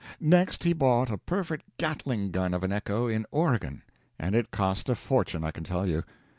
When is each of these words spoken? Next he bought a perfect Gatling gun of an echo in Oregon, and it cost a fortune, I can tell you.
Next 0.19 0.63
he 0.63 0.73
bought 0.73 1.11
a 1.11 1.19
perfect 1.19 1.77
Gatling 1.77 2.31
gun 2.31 2.55
of 2.55 2.63
an 2.63 2.71
echo 2.71 3.05
in 3.07 3.27
Oregon, 3.29 3.83
and 4.17 4.33
it 4.33 4.49
cost 4.49 4.89
a 4.89 4.95
fortune, 4.95 5.43
I 5.43 5.51
can 5.51 5.63
tell 5.63 5.85
you. 5.87 6.03